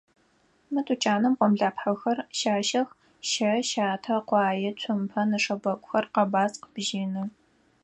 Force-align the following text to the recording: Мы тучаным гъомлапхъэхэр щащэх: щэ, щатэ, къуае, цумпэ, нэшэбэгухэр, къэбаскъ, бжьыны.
Мы 0.73 0.79
тучаным 0.87 1.33
гъомлапхъэхэр 1.39 2.17
щащэх: 2.37 2.89
щэ, 3.29 3.51
щатэ, 3.69 4.15
къуае, 4.27 4.71
цумпэ, 4.79 5.21
нэшэбэгухэр, 5.29 6.05
къэбаскъ, 6.13 6.67
бжьыны. 6.73 7.23